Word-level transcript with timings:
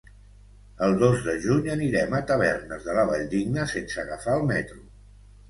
El 0.85 0.95
dos 1.03 1.17
de 1.27 1.35
juny 1.43 1.69
anirem 1.73 2.15
a 2.21 2.23
Tavernes 2.31 2.89
de 2.89 2.97
la 3.01 3.05
Valldigna 3.11 3.69
sense 3.75 4.03
agafar 4.07 4.41
el 4.41 4.51
metro. 4.55 4.83